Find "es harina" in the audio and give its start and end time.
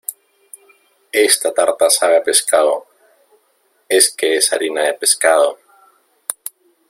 4.37-4.81